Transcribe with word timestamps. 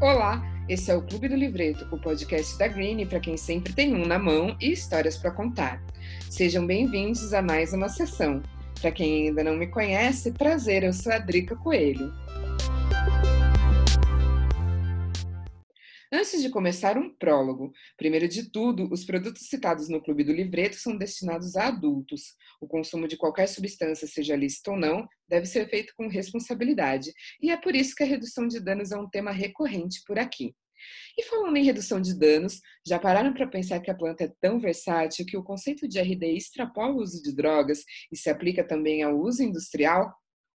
Olá, 0.00 0.42
esse 0.66 0.90
é 0.90 0.96
o 0.96 1.02
Clube 1.02 1.28
do 1.28 1.36
Livreto, 1.36 1.86
o 1.94 2.00
podcast 2.00 2.56
da 2.56 2.66
Green 2.66 3.04
para 3.04 3.20
quem 3.20 3.36
sempre 3.36 3.74
tem 3.74 3.94
um 3.94 4.06
na 4.06 4.18
mão 4.18 4.56
e 4.58 4.72
histórias 4.72 5.18
para 5.18 5.30
contar. 5.30 5.78
Sejam 6.30 6.66
bem-vindos 6.66 7.34
a 7.34 7.42
mais 7.42 7.74
uma 7.74 7.86
sessão. 7.90 8.40
Para 8.80 8.92
quem 8.92 9.28
ainda 9.28 9.44
não 9.44 9.54
me 9.58 9.66
conhece, 9.66 10.32
prazer, 10.32 10.84
eu 10.84 10.94
sou 10.94 11.12
a 11.12 11.18
Drica 11.18 11.54
Coelho. 11.54 12.10
Antes 16.12 16.42
de 16.42 16.50
começar, 16.50 16.98
um 16.98 17.08
prólogo. 17.08 17.72
Primeiro 17.96 18.26
de 18.26 18.50
tudo, 18.50 18.92
os 18.92 19.04
produtos 19.04 19.46
citados 19.46 19.88
no 19.88 20.02
Clube 20.02 20.24
do 20.24 20.32
Livreto 20.32 20.74
são 20.74 20.96
destinados 20.96 21.54
a 21.54 21.68
adultos. 21.68 22.34
O 22.60 22.66
consumo 22.66 23.06
de 23.06 23.16
qualquer 23.16 23.46
substância, 23.46 24.08
seja 24.08 24.34
lícito 24.34 24.72
ou 24.72 24.76
não, 24.76 25.08
deve 25.28 25.46
ser 25.46 25.68
feito 25.68 25.92
com 25.96 26.08
responsabilidade. 26.08 27.12
E 27.40 27.52
é 27.52 27.56
por 27.56 27.76
isso 27.76 27.94
que 27.94 28.02
a 28.02 28.06
redução 28.06 28.48
de 28.48 28.58
danos 28.58 28.90
é 28.90 28.98
um 28.98 29.08
tema 29.08 29.30
recorrente 29.30 30.02
por 30.04 30.18
aqui. 30.18 30.52
E 31.16 31.22
falando 31.22 31.56
em 31.56 31.64
redução 31.64 32.00
de 32.00 32.12
danos, 32.18 32.60
já 32.84 32.98
pararam 32.98 33.32
para 33.32 33.46
pensar 33.46 33.78
que 33.78 33.90
a 33.90 33.94
planta 33.94 34.24
é 34.24 34.32
tão 34.40 34.58
versátil 34.58 35.24
que 35.24 35.36
o 35.36 35.44
conceito 35.44 35.86
de 35.86 36.00
RD 36.00 36.26
extrapola 36.36 36.92
o 36.92 37.02
uso 37.02 37.22
de 37.22 37.32
drogas 37.32 37.84
e 38.10 38.16
se 38.16 38.28
aplica 38.28 38.66
também 38.66 39.04
ao 39.04 39.16
uso 39.16 39.44
industrial? 39.44 40.12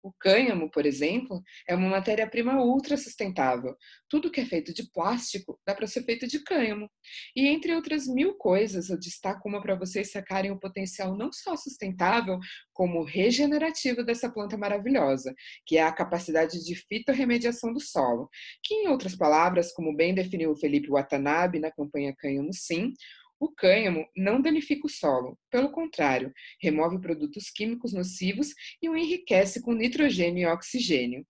O 0.04 0.12
cânhamo, 0.20 0.70
por 0.72 0.86
exemplo, 0.86 1.44
é 1.68 1.76
uma 1.76 1.90
matéria-prima 1.90 2.60
ultra 2.64 2.98
sustentável. 2.98 3.76
Tudo 4.10 4.32
que 4.32 4.42
é 4.42 4.46
feito 4.46 4.74
de 4.74 4.90
plástico 4.92 5.60
dá 5.66 5.76
para 5.76 5.86
ser 5.86 6.04
feito 6.04 6.28
de 6.28 6.44
cânhamo. 6.44 6.90
E 7.36 7.48
entre 7.48 7.76
outras 7.76 8.08
mil 8.08 8.34
coisas, 8.34 8.90
eu 8.90 9.00
destaco 9.00 9.48
uma 9.48 9.62
para 9.62 9.76
vocês 9.76 10.12
sacarem 10.12 10.50
o 10.50 10.60
potencial 10.60 11.16
não 11.16 11.32
só 11.32 11.56
sustentável, 11.56 12.40
como 12.74 13.04
regenerativo 13.04 14.04
dessa 14.04 14.32
planta 14.32 14.58
maravilhosa, 14.58 15.36
que 15.68 15.78
é 15.78 15.84
a 15.84 15.92
capacidade 15.92 16.64
de 16.66 16.76
fitorremediação 16.76 17.72
do 17.72 17.80
solo, 17.80 18.28
que, 18.64 18.74
em 18.74 18.88
outras 18.88 19.16
palavras, 19.16 19.72
como 19.72 19.96
bem 19.96 20.16
definiu 20.16 20.52
o 20.52 20.58
Felipe 20.58 20.90
Watanabe 20.90 21.60
na 21.60 21.72
campanha 21.72 22.16
Cânhamo 22.18 22.52
Sim, 22.54 22.94
o 23.42 23.50
cânhamo 23.50 24.08
não 24.16 24.40
danifica 24.40 24.86
o 24.86 24.90
solo, 24.90 25.36
pelo 25.50 25.72
contrário, 25.72 26.32
remove 26.62 27.02
produtos 27.02 27.50
químicos 27.50 27.92
nocivos 27.92 28.54
e 28.80 28.88
o 28.88 28.96
enriquece 28.96 29.60
com 29.64 29.74
nitrogênio 29.74 30.44
e 30.44 30.46
oxigênio. 30.46 31.26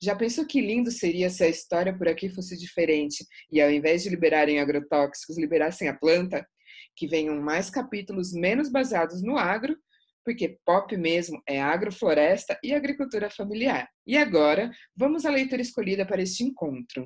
Já 0.00 0.14
pensou 0.14 0.46
que 0.46 0.60
lindo 0.60 0.92
seria 0.92 1.28
se 1.28 1.42
a 1.42 1.48
história 1.48 1.92
por 1.92 2.06
aqui 2.06 2.28
fosse 2.28 2.56
diferente 2.56 3.26
e 3.50 3.60
ao 3.60 3.68
invés 3.68 4.04
de 4.04 4.08
liberarem 4.08 4.60
agrotóxicos, 4.60 5.36
liberassem 5.36 5.88
a 5.88 5.98
planta? 5.98 6.46
Que 6.94 7.08
venham 7.08 7.40
mais 7.42 7.68
capítulos 7.68 8.32
menos 8.32 8.70
baseados 8.70 9.20
no 9.20 9.36
agro, 9.36 9.76
porque 10.24 10.60
pop 10.64 10.96
mesmo 10.96 11.42
é 11.44 11.60
agrofloresta 11.60 12.56
e 12.62 12.72
agricultura 12.72 13.28
familiar. 13.30 13.88
E 14.06 14.16
agora, 14.16 14.70
vamos 14.96 15.26
à 15.26 15.30
leitura 15.30 15.62
escolhida 15.62 16.06
para 16.06 16.22
este 16.22 16.44
encontro. 16.44 17.04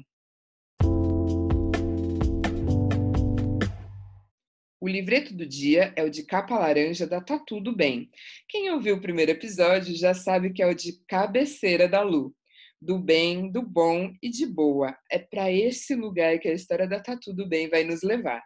O 4.83 4.89
livreto 4.89 5.33
do 5.33 5.47
dia 5.47 5.93
é 5.95 6.03
o 6.03 6.11
de 6.11 6.25
capa 6.25 6.59
laranja 6.59 7.07
da 7.07 7.21
Tá 7.21 7.39
Tudo 7.39 7.73
Bem. 7.73 8.11
Quem 8.49 8.69
ouviu 8.73 8.97
o 8.97 9.01
primeiro 9.01 9.31
episódio 9.31 9.95
já 9.95 10.13
sabe 10.13 10.53
que 10.53 10.61
é 10.61 10.67
o 10.67 10.75
de 10.75 11.01
cabeceira 11.07 11.89
da 11.89 12.03
Lu. 12.03 12.35
Do 12.81 12.99
bem, 12.99 13.49
do 13.49 13.63
bom 13.63 14.13
e 14.21 14.29
de 14.29 14.45
boa. 14.45 14.99
É 15.09 15.21
para 15.21 15.53
esse 15.53 15.95
lugar 15.95 16.37
que 16.41 16.49
a 16.49 16.53
história 16.53 16.89
da 16.89 16.99
Tá 16.99 17.17
Tudo 17.17 17.49
Bem 17.49 17.69
vai 17.69 17.85
nos 17.85 18.03
levar. 18.03 18.43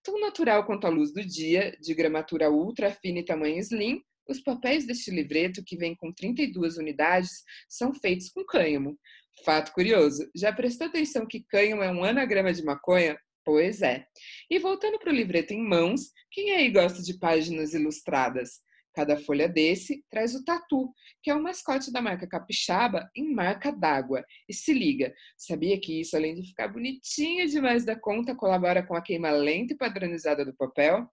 Tão 0.00 0.20
natural 0.20 0.64
quanto 0.64 0.86
a 0.86 0.90
luz 0.90 1.12
do 1.12 1.26
dia, 1.26 1.76
de 1.80 1.92
gramatura 1.92 2.52
ultra 2.52 2.92
fina 2.92 3.18
e 3.18 3.24
tamanho 3.24 3.58
slim, 3.58 4.00
os 4.28 4.40
papéis 4.40 4.86
deste 4.86 5.10
livreto, 5.10 5.64
que 5.66 5.76
vem 5.76 5.96
com 5.96 6.12
32 6.12 6.76
unidades, 6.76 7.42
são 7.68 7.92
feitos 7.92 8.28
com 8.28 8.44
cânhamo. 8.44 8.96
Fato 9.44 9.72
curioso, 9.72 10.24
já 10.36 10.52
prestou 10.52 10.86
atenção 10.86 11.26
que 11.26 11.42
cânhamo 11.42 11.82
é 11.82 11.90
um 11.90 12.04
anagrama 12.04 12.52
de 12.52 12.62
maconha? 12.62 13.18
Pois 13.44 13.82
é. 13.82 14.06
E 14.50 14.58
voltando 14.58 14.98
para 14.98 15.12
o 15.12 15.14
livreto 15.14 15.52
em 15.52 15.62
mãos, 15.62 16.10
quem 16.30 16.52
aí 16.52 16.70
gosta 16.70 17.02
de 17.02 17.18
páginas 17.18 17.74
ilustradas? 17.74 18.62
Cada 18.94 19.16
folha 19.16 19.48
desse 19.48 20.04
traz 20.08 20.34
o 20.36 20.44
tatu, 20.44 20.92
que 21.20 21.28
é 21.28 21.34
o 21.34 21.42
mascote 21.42 21.92
da 21.92 22.00
marca 22.00 22.28
Capixaba 22.28 23.10
em 23.14 23.34
marca 23.34 23.72
d'água. 23.72 24.24
E 24.48 24.54
se 24.54 24.72
liga, 24.72 25.12
sabia 25.36 25.78
que 25.80 26.00
isso, 26.00 26.16
além 26.16 26.34
de 26.34 26.46
ficar 26.46 26.68
bonitinho 26.68 27.46
demais 27.48 27.84
da 27.84 27.98
conta, 27.98 28.36
colabora 28.36 28.86
com 28.86 28.94
a 28.94 29.02
queima 29.02 29.30
lenta 29.32 29.74
e 29.74 29.76
padronizada 29.76 30.44
do 30.44 30.54
papel? 30.54 31.06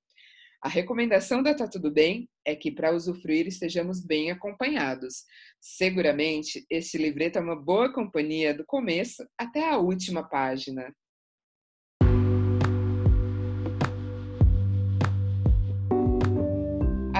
A 0.63 0.69
recomendação 0.69 1.41
da 1.41 1.55
Tá 1.55 1.67
Tudo 1.67 1.91
Bem 1.91 2.29
é 2.45 2.55
que, 2.55 2.71
para 2.71 2.93
usufruir, 2.93 3.47
estejamos 3.47 4.05
bem 4.05 4.29
acompanhados. 4.29 5.23
Seguramente, 5.59 6.63
este 6.69 6.99
livreto 6.99 7.39
é 7.39 7.41
uma 7.41 7.55
boa 7.55 7.91
companhia 7.91 8.53
do 8.53 8.63
começo 8.63 9.27
até 9.35 9.67
a 9.67 9.79
última 9.79 10.21
página. 10.23 10.93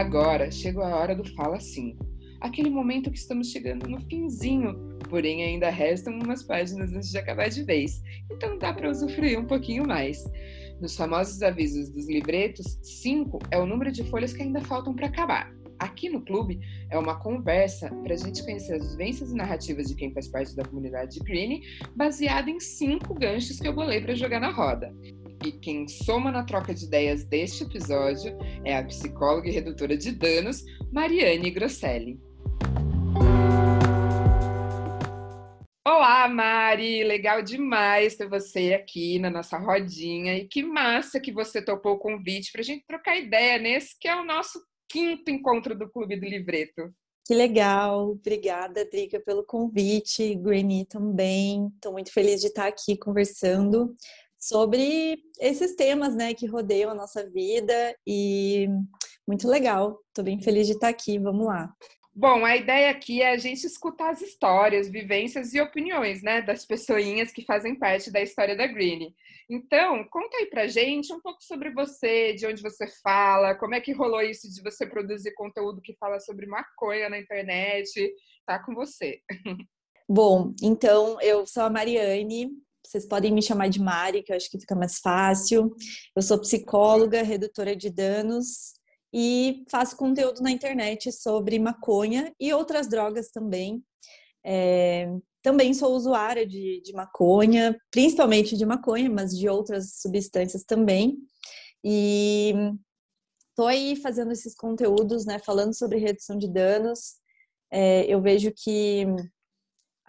Agora 0.02 0.50
chegou 0.50 0.82
a 0.82 0.96
hora 0.96 1.16
do 1.16 1.24
Fala 1.36 1.60
5. 1.60 2.04
Aquele 2.42 2.72
momento 2.72 3.12
que 3.12 3.20
estamos 3.20 3.52
chegando 3.52 3.88
no 3.88 4.02
finzinho, 4.10 4.98
porém 5.08 5.44
ainda 5.44 5.70
restam 5.70 6.18
umas 6.18 6.42
páginas 6.42 6.92
antes 6.92 7.12
de 7.12 7.20
acabar 7.20 7.50
de 7.50 7.62
vez, 7.62 8.02
então 8.32 8.58
dá 8.58 8.74
para 8.74 8.90
usufruir 8.90 9.40
um 9.40 9.46
pouquinho 9.46 9.88
mais. 9.88 10.24
Nos 10.82 10.98
famosos 10.98 11.44
avisos 11.44 11.92
dos 11.92 12.10
livretos, 12.10 12.80
5 12.82 13.38
é 13.52 13.60
o 13.60 13.68
número 13.68 13.92
de 13.92 14.04
folhas 14.06 14.34
que 14.34 14.42
ainda 14.42 14.60
faltam 14.62 14.96
para 14.96 15.06
acabar. 15.06 15.54
Aqui 15.78 16.10
no 16.10 16.26
clube 16.26 16.60
é 16.90 16.98
uma 16.98 17.20
conversa 17.20 17.88
para 18.02 18.16
a 18.16 18.18
gente 18.18 18.44
conhecer 18.44 18.74
as 18.74 18.92
vivências 18.94 19.32
e 19.32 19.36
narrativas 19.36 19.88
de 19.88 19.94
quem 19.94 20.12
faz 20.12 20.28
parte 20.28 20.56
da 20.56 20.66
comunidade 20.66 21.20
de 21.20 21.20
Green, 21.20 21.62
baseada 21.96 22.50
em 22.50 22.60
cinco 22.60 23.14
ganchos 23.14 23.60
que 23.60 23.68
eu 23.68 23.74
bolei 23.74 24.02
para 24.02 24.16
jogar 24.16 24.40
na 24.40 24.50
roda. 24.50 24.92
E 25.44 25.52
quem 25.52 25.88
soma 25.88 26.32
na 26.32 26.44
troca 26.44 26.72
de 26.72 26.86
ideias 26.86 27.24
deste 27.24 27.64
episódio 27.64 28.38
é 28.64 28.78
a 28.78 28.86
psicóloga 28.86 29.50
e 29.50 29.52
redutora 29.52 29.98
de 29.98 30.12
danos, 30.12 30.64
Mariane 30.92 31.50
Grosselli. 31.50 32.20
Olá, 35.84 36.28
Mari! 36.28 37.04
Legal 37.04 37.42
demais 37.42 38.16
ter 38.16 38.30
você 38.30 38.76
aqui 38.76 39.18
na 39.18 39.32
nossa 39.32 39.58
rodinha. 39.58 40.38
E 40.38 40.48
que 40.48 40.62
massa 40.62 41.20
que 41.20 41.32
você 41.32 41.60
topou 41.60 41.94
o 41.94 42.00
convite 42.00 42.52
para 42.52 42.62
a 42.62 42.64
gente 42.64 42.86
trocar 42.86 43.18
ideia 43.18 43.58
nesse 43.58 43.98
que 44.00 44.08
é 44.08 44.16
o 44.16 44.24
nosso 44.24 44.62
quinto 44.88 45.32
encontro 45.32 45.76
do 45.76 45.90
Clube 45.90 46.20
do 46.20 46.26
Livreto. 46.28 46.94
Que 47.26 47.34
legal! 47.34 48.12
Obrigada, 48.12 48.86
Drica, 48.86 49.20
pelo 49.20 49.44
convite. 49.44 50.36
Granny 50.36 50.86
também. 50.86 51.68
Estou 51.74 51.94
muito 51.94 52.14
feliz 52.14 52.42
de 52.42 52.48
estar 52.48 52.68
aqui 52.68 52.96
conversando 52.96 53.96
sobre 54.42 55.22
esses 55.40 55.76
temas, 55.76 56.16
né, 56.16 56.34
que 56.34 56.48
rodeiam 56.48 56.90
a 56.90 56.96
nossa 56.96 57.30
vida 57.30 57.96
e 58.08 58.68
muito 59.28 59.48
legal. 59.48 60.00
Estou 60.08 60.26
bem 60.26 60.42
feliz 60.42 60.66
de 60.66 60.74
estar 60.74 60.90
aqui. 60.90 61.20
Vamos 61.20 61.46
lá. 61.46 61.72
Bom, 62.14 62.44
a 62.44 62.58
ideia 62.58 62.92
aqui 62.92 63.22
é 63.22 63.32
a 63.32 63.38
gente 63.38 63.66
escutar 63.66 64.10
as 64.10 64.22
histórias, 64.22 64.90
vivências 64.90 65.54
e 65.54 65.62
opiniões, 65.62 66.22
né, 66.22 66.42
das 66.42 66.66
pessoinhas 66.66 67.32
que 67.32 67.46
fazem 67.46 67.74
parte 67.74 68.12
da 68.12 68.22
história 68.22 68.54
da 68.54 68.68
Green. 68.68 69.16
Então, 69.50 70.04
conta 70.10 70.38
aí 70.38 70.48
pra 70.48 70.68
gente 70.68 71.14
um 71.14 71.22
pouco 71.22 71.42
sobre 71.42 71.72
você, 71.72 72.34
de 72.34 72.46
onde 72.46 72.62
você 72.62 72.86
fala, 73.02 73.56
como 73.56 73.76
é 73.76 73.80
que 73.80 73.94
rolou 73.94 74.22
isso 74.22 74.52
de 74.54 74.62
você 74.62 74.86
produzir 74.86 75.34
conteúdo 75.36 75.82
que 75.82 75.96
fala 75.98 76.20
sobre 76.20 76.46
maconha 76.48 77.10
na 77.10 77.18
internet. 77.18 78.14
Tá 78.46 78.60
com 78.60 78.76
você. 78.76 79.22
Bom, 80.10 80.54
então 80.62 81.18
eu 81.22 81.46
sou 81.46 81.64
a 81.64 81.70
Mariane, 81.70 82.52
vocês 82.92 83.06
podem 83.06 83.32
me 83.32 83.42
chamar 83.42 83.70
de 83.70 83.80
Mari, 83.80 84.22
que 84.22 84.34
eu 84.34 84.36
acho 84.36 84.52
que 84.52 84.60
fica 84.60 84.76
mais 84.76 85.00
fácil. 85.00 85.74
Eu 86.14 86.22
sou 86.22 86.38
psicóloga, 86.38 87.24
redutora 87.24 87.74
de 87.74 87.90
danos 87.90 88.74
e 89.14 89.64
faço 89.72 89.96
conteúdo 89.96 90.42
na 90.42 90.52
internet 90.52 91.10
sobre 91.10 91.58
maconha 91.58 92.34
e 92.38 92.54
outras 92.54 92.90
drogas 92.90 93.32
também. 93.32 93.82
É, 94.46 95.10
também 95.42 95.74
sou 95.74 95.96
usuária 95.96 96.46
de, 96.46 96.82
de 96.84 96.92
maconha, 96.92 97.80
principalmente 97.90 98.58
de 98.58 98.66
maconha, 98.66 99.10
mas 99.10 99.38
de 99.38 99.48
outras 99.48 99.96
substâncias 100.02 100.66
também. 100.66 101.18
E 101.82 102.54
estou 103.50 103.68
aí 103.68 103.96
fazendo 103.96 104.34
esses 104.34 104.54
conteúdos, 104.54 105.26
né, 105.26 105.40
falando 105.40 105.74
sobre 105.74 105.98
redução 105.98 106.38
de 106.38 106.50
danos. 106.50 107.16
É, 107.72 108.04
eu 108.06 108.22
vejo 108.22 108.52
que 108.52 109.06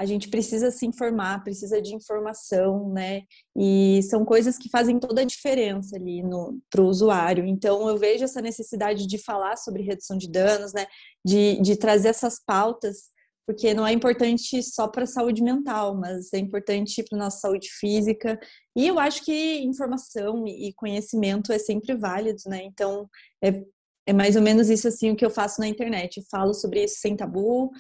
a 0.02 0.04
gente 0.04 0.28
precisa 0.28 0.69
se 0.72 0.84
informar, 0.84 1.44
precisa 1.44 1.81
de 1.81 1.94
informação, 1.94 2.88
né? 2.93 3.22
E 3.56 4.00
são 4.02 4.25
coisas 4.25 4.58
que 4.58 4.69
fazem 4.69 4.99
toda 4.99 5.20
a 5.20 5.25
diferença 5.25 5.94
ali 5.94 6.20
para 6.69 6.82
o 6.82 6.88
usuário. 6.88 7.46
Então, 7.46 7.88
eu 7.88 7.96
vejo 7.96 8.25
essa 8.25 8.43
necessidade 8.43 9.06
de 9.06 9.16
falar 9.16 9.56
sobre 9.56 9.84
redução 9.84 10.19
de 10.19 10.28
danos, 10.28 10.72
né? 10.72 10.87
De, 11.25 11.60
de 11.62 11.76
trazer 11.76 12.08
essas 12.08 12.43
pautas, 12.44 13.12
porque 13.46 13.72
não 13.72 13.87
é 13.87 13.93
importante 13.93 14.60
só 14.60 14.88
para 14.88 15.04
a 15.04 15.06
saúde 15.06 15.40
mental, 15.40 15.94
mas 15.94 16.32
é 16.32 16.38
importante 16.38 17.04
para 17.04 17.16
nossa 17.16 17.38
saúde 17.38 17.69
física. 17.70 18.40
E 18.76 18.88
eu 18.88 18.99
acho 18.99 19.25
que 19.25 19.60
informação 19.60 20.44
e 20.49 20.72
conhecimento 20.75 21.52
é 21.52 21.60
sempre 21.60 21.94
válido, 21.94 22.43
né? 22.49 22.64
Então, 22.64 23.08
é, 23.40 23.62
é 24.04 24.12
mais 24.12 24.34
ou 24.34 24.43
menos 24.43 24.69
isso 24.69 24.88
assim 24.88 25.12
o 25.12 25.16
que 25.16 25.25
eu 25.25 25.31
faço 25.31 25.60
na 25.60 25.69
internet. 25.69 26.16
Eu 26.16 26.25
falo 26.28 26.52
sobre 26.54 26.82
isso 26.82 26.96
sem 26.99 27.16
tabu, 27.16 27.70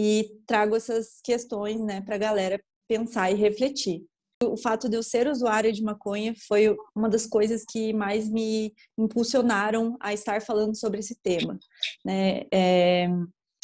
e 0.00 0.30
trago 0.46 0.76
essas 0.76 1.20
questões 1.24 1.80
né, 1.80 2.00
para 2.00 2.14
a 2.14 2.18
galera 2.18 2.62
pensar 2.86 3.32
e 3.32 3.34
refletir. 3.34 4.06
O 4.44 4.56
fato 4.56 4.88
de 4.88 4.96
eu 4.96 5.02
ser 5.02 5.26
usuária 5.26 5.72
de 5.72 5.82
maconha 5.82 6.32
foi 6.46 6.76
uma 6.94 7.08
das 7.08 7.26
coisas 7.26 7.64
que 7.68 7.92
mais 7.92 8.28
me 8.28 8.72
impulsionaram 8.96 9.96
a 9.98 10.14
estar 10.14 10.40
falando 10.40 10.76
sobre 10.76 11.00
esse 11.00 11.16
tema. 11.16 11.58
Né? 12.04 12.42
É, 12.54 13.08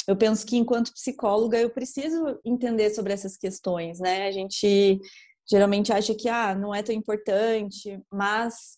eu 0.05 0.17
penso 0.17 0.45
que 0.45 0.57
enquanto 0.57 0.91
psicóloga 0.91 1.57
eu 1.57 1.69
preciso 1.69 2.37
entender 2.43 2.89
sobre 2.89 3.13
essas 3.13 3.37
questões, 3.37 4.01
né? 4.01 4.27
A 4.27 4.31
gente 4.31 4.99
geralmente 5.49 5.93
acha 5.93 6.13
que 6.13 6.27
ah, 6.27 6.53
não 6.53 6.75
é 6.75 6.83
tão 6.83 6.93
importante, 6.93 7.97
mas 8.11 8.77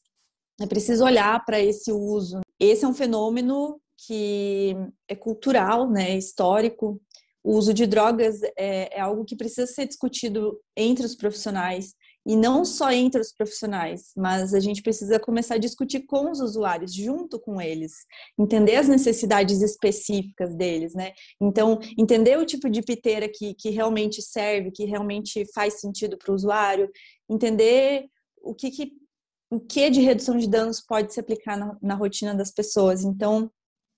é 0.62 0.68
preciso 0.68 1.04
olhar 1.04 1.44
para 1.44 1.60
esse 1.60 1.92
uso. 1.92 2.42
Esse 2.60 2.86
é 2.86 2.88
um 2.88 2.94
fenômeno 2.94 3.82
que 4.06 4.76
é 5.08 5.16
cultural, 5.16 5.90
né, 5.90 6.16
histórico, 6.16 7.02
o 7.44 7.56
uso 7.56 7.74
de 7.74 7.86
drogas 7.86 8.42
é, 8.58 8.98
é 8.98 9.00
algo 9.00 9.26
que 9.26 9.36
precisa 9.36 9.68
ser 9.68 9.88
discutido 9.88 10.60
entre 10.76 11.06
os 11.06 11.16
profissionais 11.16 11.94
e 12.28 12.36
não 12.36 12.66
só 12.66 12.92
entre 12.92 13.22
os 13.22 13.32
profissionais, 13.32 14.12
mas 14.16 14.54
a 14.54 14.60
gente 14.60 14.82
precisa 14.82 15.18
começar 15.18 15.56
a 15.56 15.60
discutir 15.60 16.02
com 16.02 16.30
os 16.30 16.42
usuários, 16.42 16.94
junto 16.94 17.40
com 17.40 17.62
eles, 17.62 17.94
entender 18.38 18.76
as 18.76 18.90
necessidades 18.90 19.62
específicas 19.62 20.54
deles, 20.54 20.94
né? 20.94 21.14
Então, 21.40 21.80
entender 21.98 22.38
o 22.38 22.46
tipo 22.46 22.70
de 22.70 22.82
piteira 22.82 23.30
que, 23.30 23.54
que 23.54 23.70
realmente 23.70 24.22
serve, 24.22 24.72
que 24.72 24.84
realmente 24.84 25.46
faz 25.56 25.80
sentido 25.80 26.18
para 26.18 26.34
o 26.34 26.36
usuário, 26.36 26.92
entender 27.30 28.08
o 28.42 28.54
que, 28.54 28.72
que, 28.72 28.92
o 29.50 29.62
que 29.62 29.90
de 29.90 30.02
redução 30.02 30.38
de 30.38 30.50
danos 30.50 30.82
pode 30.82 31.14
se 31.14 31.22
aplicar 31.22 31.56
na, 31.56 31.78
na 31.82 31.96
rotina 31.96 32.36
das 32.36 32.52
pessoas. 32.52 33.06
Então, 33.06 33.50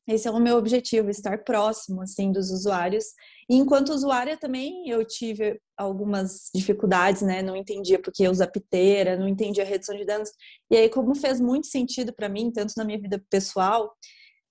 esse 0.10 0.28
é 0.28 0.32
o 0.32 0.40
meu 0.40 0.58
objetivo, 0.58 1.10
estar 1.10 1.44
próximo 1.44 2.02
assim 2.02 2.32
dos 2.32 2.50
usuários. 2.50 3.06
E 3.48 3.56
enquanto 3.56 3.90
usuária 3.90 4.36
também 4.38 4.90
eu 4.90 5.06
tive 5.06 5.62
algumas 5.78 6.50
dificuldades, 6.54 7.22
né? 7.22 7.44
Não 7.44 7.56
entendia 7.56 8.02
porque 8.02 8.28
usa 8.28 8.48
piteira, 8.48 9.16
não 9.16 9.28
entendia 9.28 9.64
a 9.64 9.68
redução 9.68 9.96
de 9.96 10.06
danos. 10.06 10.32
E 10.72 10.76
aí, 10.76 10.90
como 10.90 11.14
fez 11.14 11.40
muito 11.40 11.68
sentido 11.68 12.12
para 12.12 12.28
mim, 12.28 12.52
tanto 12.52 12.74
na 12.76 12.84
minha 12.84 13.00
vida 13.00 13.24
pessoal, 13.30 13.94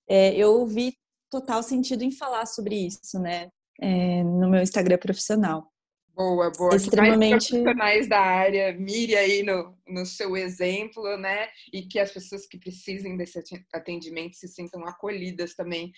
é, 0.09 0.33
eu 0.35 0.65
vi 0.65 0.95
total 1.29 1.61
sentido 1.61 2.03
em 2.03 2.11
falar 2.11 2.45
sobre 2.45 2.75
isso, 2.75 3.19
né? 3.19 3.49
É, 3.81 4.23
no 4.23 4.49
meu 4.49 4.61
Instagram 4.61 4.97
profissional. 4.97 5.69
Boa, 6.15 6.51
boa. 6.51 6.75
Extremamente. 6.75 7.47
Que 7.49 7.53
mais 7.57 7.63
profissionais 7.63 8.09
da 8.09 8.19
área 8.19 8.73
mire 8.73 9.15
aí 9.15 9.43
no, 9.43 9.77
no 9.87 10.05
seu 10.05 10.35
exemplo, 10.35 11.17
né? 11.17 11.47
E 11.71 11.83
que 11.83 11.97
as 11.99 12.11
pessoas 12.11 12.45
que 12.45 12.57
precisem 12.57 13.15
desse 13.15 13.39
atendimento 13.73 14.35
se 14.35 14.47
sintam 14.47 14.85
acolhidas 14.85 15.55
também. 15.55 15.91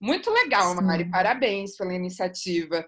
Muito 0.00 0.30
legal, 0.30 0.74
Sim. 0.74 0.82
Mari. 0.82 1.10
Parabéns 1.10 1.76
pela 1.76 1.94
iniciativa. 1.94 2.86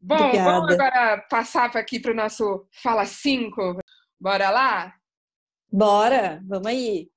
Bom, 0.00 0.16
Obrigada. 0.16 0.50
vamos 0.50 0.72
agora 0.74 1.26
passar 1.30 1.76
aqui 1.76 2.00
para 2.00 2.12
o 2.12 2.16
nosso 2.16 2.66
Fala 2.82 3.06
5. 3.06 3.78
Bora 4.20 4.50
lá? 4.50 4.94
Bora, 5.70 6.42
vamos 6.44 6.66
aí. 6.66 7.11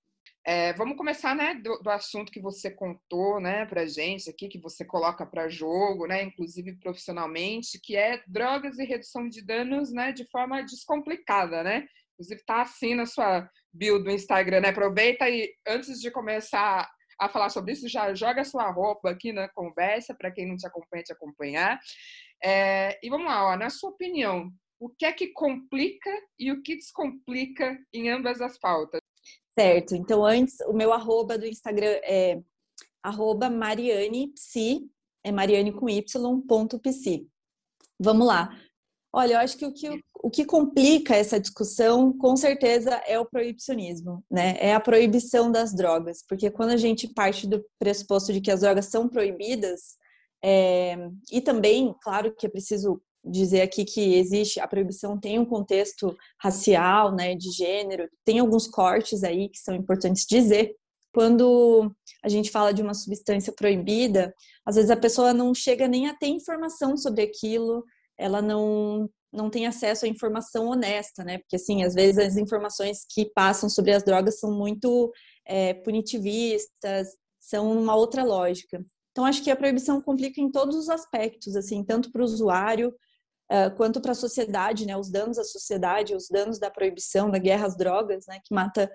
É, 0.47 0.73
vamos 0.73 0.95
começar, 0.95 1.35
né, 1.35 1.55
do, 1.55 1.79
do, 1.79 1.89
assunto 1.89 2.31
que 2.31 2.39
você 2.39 2.69
contou, 2.69 3.39
né, 3.39 3.65
para 3.65 3.87
gente 3.87 4.29
aqui, 4.29 4.47
que 4.47 4.59
você 4.59 4.85
coloca 4.85 5.25
para 5.25 5.49
jogo, 5.49 6.05
né, 6.05 6.21
inclusive 6.21 6.75
profissionalmente, 6.75 7.79
que 7.81 7.95
é 7.95 8.21
drogas 8.27 8.77
e 8.77 8.85
redução 8.85 9.27
de 9.27 9.43
danos, 9.43 9.91
né, 9.91 10.11
de 10.11 10.23
forma 10.29 10.61
descomplicada, 10.61 11.63
né. 11.63 11.87
Inclusive 12.13 12.43
tá 12.45 12.61
assim 12.61 12.93
na 12.93 13.07
sua 13.07 13.49
bio 13.73 13.97
do 13.97 14.11
Instagram, 14.11 14.61
né. 14.61 14.69
Aproveita 14.69 15.27
e 15.27 15.51
antes 15.67 15.99
de 15.99 16.11
começar 16.11 16.87
a 17.19 17.27
falar 17.27 17.49
sobre 17.49 17.71
isso, 17.73 17.89
já 17.89 18.13
joga 18.13 18.43
sua 18.43 18.69
roupa 18.69 19.09
aqui 19.09 19.33
na 19.33 19.49
conversa 19.49 20.13
para 20.13 20.29
quem 20.29 20.47
não 20.47 20.57
te 20.57 20.67
acompanha 20.67 21.03
te 21.03 21.11
acompanhar. 21.11 21.79
É, 22.43 22.99
e 23.01 23.09
vamos 23.09 23.25
lá, 23.25 23.47
ó, 23.47 23.57
na 23.57 23.71
sua 23.71 23.89
opinião, 23.89 24.51
o 24.79 24.89
que 24.89 25.05
é 25.05 25.11
que 25.11 25.29
complica 25.29 26.11
e 26.37 26.51
o 26.51 26.61
que 26.61 26.75
descomplica 26.75 27.79
em 27.91 28.09
ambas 28.11 28.41
as 28.41 28.59
pautas? 28.59 28.99
Certo. 29.57 29.95
Então, 29.95 30.25
antes, 30.25 30.57
o 30.67 30.73
meu 30.73 30.91
arroba 30.91 31.37
do 31.37 31.45
Instagram 31.45 31.99
é 32.03 32.41
arroba 33.01 33.49
Mariane 33.49 34.27
Psi, 34.33 34.89
é 35.23 35.31
Mariane 35.31 35.71
com 35.71 35.89
Y, 35.89 36.41
ponto 36.47 36.79
psi. 36.79 37.27
Vamos 37.99 38.27
lá. 38.27 38.49
Olha, 39.13 39.35
eu 39.35 39.39
acho 39.39 39.57
que 39.57 39.65
o, 39.65 39.71
que 39.71 40.01
o 40.21 40.29
que 40.29 40.43
complica 40.43 41.15
essa 41.15 41.39
discussão, 41.39 42.11
com 42.11 42.35
certeza, 42.35 42.95
é 43.07 43.17
o 43.17 43.25
proibicionismo, 43.25 44.23
né? 44.29 44.57
É 44.59 44.73
a 44.73 44.79
proibição 44.79 45.49
das 45.49 45.73
drogas, 45.73 46.23
porque 46.27 46.51
quando 46.51 46.71
a 46.71 46.77
gente 46.77 47.07
parte 47.07 47.47
do 47.47 47.63
pressuposto 47.79 48.33
de 48.33 48.41
que 48.41 48.51
as 48.51 48.59
drogas 48.59 48.87
são 48.87 49.07
proibidas, 49.07 49.95
é, 50.43 50.97
e 51.31 51.41
também, 51.41 51.95
claro 52.03 52.35
que 52.35 52.45
é 52.45 52.49
preciso 52.49 53.01
dizer 53.25 53.61
aqui 53.61 53.83
que 53.83 54.15
existe 54.15 54.59
a 54.59 54.67
proibição 54.67 55.19
tem 55.19 55.39
um 55.39 55.45
contexto 55.45 56.15
racial, 56.39 57.13
né, 57.13 57.35
de 57.35 57.51
gênero, 57.51 58.07
tem 58.23 58.39
alguns 58.39 58.67
cortes 58.67 59.23
aí 59.23 59.49
que 59.49 59.57
são 59.57 59.75
importantes 59.75 60.25
dizer. 60.25 60.75
Quando 61.13 61.91
a 62.23 62.29
gente 62.29 62.51
fala 62.51 62.73
de 62.73 62.81
uma 62.81 62.93
substância 62.93 63.53
proibida, 63.53 64.33
às 64.65 64.75
vezes 64.75 64.91
a 64.91 64.97
pessoa 64.97 65.33
não 65.33 65.53
chega 65.53 65.87
nem 65.87 66.07
a 66.07 66.13
ter 66.13 66.27
informação 66.27 66.97
sobre 66.97 67.23
aquilo, 67.23 67.83
ela 68.17 68.41
não 68.41 69.09
não 69.33 69.49
tem 69.49 69.67
acesso 69.67 70.05
à 70.05 70.07
informação 70.07 70.67
honesta, 70.67 71.21
né? 71.21 71.39
Porque 71.39 71.57
assim, 71.57 71.83
às 71.83 71.93
vezes 71.93 72.17
as 72.17 72.37
informações 72.37 73.05
que 73.09 73.25
passam 73.25 73.69
sobre 73.69 73.91
as 73.91 74.01
drogas 74.01 74.39
são 74.39 74.49
muito 74.49 75.11
é, 75.45 75.73
punitivistas, 75.73 77.09
são 77.37 77.77
uma 77.77 77.95
outra 77.95 78.23
lógica. 78.23 78.83
Então, 79.11 79.25
acho 79.25 79.43
que 79.43 79.51
a 79.51 79.55
proibição 79.55 80.01
complica 80.01 80.41
em 80.41 80.51
todos 80.51 80.75
os 80.75 80.89
aspectos, 80.89 81.55
assim, 81.55 81.83
tanto 81.83 82.11
para 82.11 82.21
o 82.21 82.25
usuário 82.25 82.93
quanto 83.77 84.01
para 84.01 84.11
a 84.11 84.15
sociedade, 84.15 84.85
né? 84.85 84.97
Os 84.97 85.09
danos 85.09 85.37
à 85.37 85.43
sociedade, 85.43 86.15
os 86.15 86.27
danos 86.29 86.59
da 86.59 86.69
proibição, 86.71 87.29
da 87.29 87.37
guerra 87.37 87.67
às 87.67 87.77
drogas, 87.77 88.25
né? 88.27 88.39
Que 88.43 88.53
mata 88.53 88.91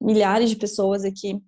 milhares 0.00 0.50
de 0.50 0.56
pessoas 0.56 1.04
aqui 1.04 1.40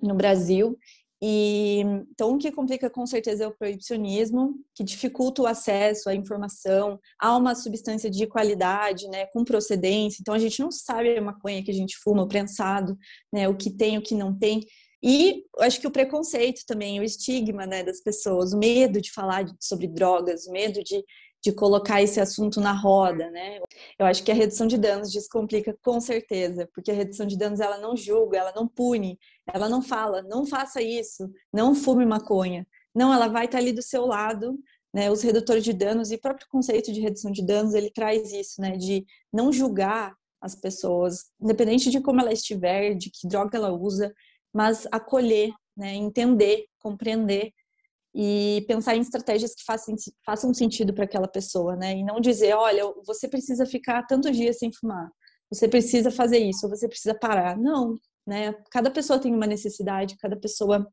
no 0.00 0.14
Brasil. 0.14 0.78
E 1.26 1.80
então 2.10 2.34
o 2.34 2.38
que 2.38 2.52
complica 2.52 2.90
com 2.90 3.06
certeza 3.06 3.44
é 3.44 3.46
o 3.46 3.56
proibicionismo, 3.56 4.56
que 4.74 4.84
dificulta 4.84 5.40
o 5.40 5.46
acesso 5.46 6.10
à 6.10 6.14
informação, 6.14 7.00
a 7.18 7.34
uma 7.34 7.54
substância 7.54 8.10
de 8.10 8.26
qualidade, 8.26 9.08
né, 9.08 9.24
com 9.26 9.42
procedência. 9.42 10.18
Então 10.20 10.34
a 10.34 10.38
gente 10.38 10.60
não 10.60 10.70
sabe 10.70 11.16
a 11.16 11.22
maconha 11.22 11.64
que 11.64 11.70
a 11.70 11.74
gente 11.74 11.96
fuma, 11.96 12.24
o 12.24 12.28
prensado, 12.28 12.98
né, 13.32 13.48
o 13.48 13.56
que 13.56 13.70
tem, 13.70 13.96
o 13.96 14.02
que 14.02 14.14
não 14.14 14.36
tem. 14.36 14.66
E 15.02 15.44
acho 15.60 15.80
que 15.80 15.86
o 15.86 15.90
preconceito 15.90 16.62
também, 16.66 17.00
o 17.00 17.02
estigma, 17.02 17.64
né, 17.64 17.82
das 17.82 18.02
pessoas, 18.02 18.52
o 18.52 18.58
medo 18.58 19.00
de 19.00 19.10
falar 19.10 19.46
sobre 19.60 19.86
drogas, 19.86 20.46
o 20.46 20.52
medo 20.52 20.82
de 20.82 21.02
de 21.44 21.52
colocar 21.52 22.00
esse 22.00 22.18
assunto 22.18 22.58
na 22.58 22.72
roda, 22.72 23.30
né? 23.30 23.58
Eu 23.98 24.06
acho 24.06 24.24
que 24.24 24.32
a 24.32 24.34
redução 24.34 24.66
de 24.66 24.78
danos 24.78 25.12
descomplica 25.12 25.76
com 25.82 26.00
certeza, 26.00 26.66
porque 26.74 26.90
a 26.90 26.94
redução 26.94 27.26
de 27.26 27.36
danos 27.36 27.60
ela 27.60 27.76
não 27.76 27.94
julga, 27.94 28.38
ela 28.38 28.52
não 28.56 28.66
pune, 28.66 29.18
ela 29.52 29.68
não 29.68 29.82
fala, 29.82 30.22
não 30.22 30.46
faça 30.46 30.80
isso, 30.80 31.30
não 31.52 31.74
fume 31.74 32.06
maconha. 32.06 32.66
Não, 32.94 33.12
ela 33.12 33.28
vai 33.28 33.44
estar 33.44 33.58
ali 33.58 33.72
do 33.72 33.82
seu 33.82 34.06
lado, 34.06 34.58
né? 34.92 35.10
Os 35.10 35.20
redutores 35.20 35.62
de 35.62 35.74
danos 35.74 36.10
e 36.10 36.14
o 36.14 36.20
próprio 36.20 36.46
conceito 36.48 36.90
de 36.90 37.00
redução 37.00 37.30
de 37.30 37.44
danos, 37.44 37.74
ele 37.74 37.90
traz 37.90 38.32
isso, 38.32 38.62
né, 38.62 38.78
de 38.78 39.04
não 39.30 39.52
julgar 39.52 40.14
as 40.40 40.54
pessoas, 40.54 41.26
independente 41.38 41.90
de 41.90 42.00
como 42.00 42.22
ela 42.22 42.32
estiver, 42.32 42.94
de 42.94 43.10
que 43.10 43.28
droga 43.28 43.58
ela 43.58 43.72
usa, 43.72 44.14
mas 44.52 44.86
acolher, 44.90 45.52
né, 45.76 45.94
entender, 45.94 46.64
compreender 46.78 47.52
e 48.14 48.64
pensar 48.68 48.94
em 48.94 49.00
estratégias 49.00 49.54
que 49.54 49.64
façam, 49.64 49.94
façam 50.24 50.54
sentido 50.54 50.94
para 50.94 51.04
aquela 51.04 51.26
pessoa, 51.26 51.74
né? 51.74 51.96
E 51.96 52.04
não 52.04 52.20
dizer, 52.20 52.54
olha, 52.54 52.84
você 53.04 53.28
precisa 53.28 53.66
ficar 53.66 54.04
tantos 54.04 54.36
dias 54.36 54.58
sem 54.58 54.70
fumar, 54.72 55.10
você 55.52 55.68
precisa 55.68 56.10
fazer 56.10 56.38
isso, 56.38 56.68
você 56.68 56.88
precisa 56.88 57.14
parar. 57.18 57.56
Não, 57.56 57.98
né? 58.26 58.54
Cada 58.70 58.90
pessoa 58.90 59.18
tem 59.18 59.34
uma 59.34 59.46
necessidade, 59.46 60.16
cada 60.18 60.36
pessoa 60.36 60.86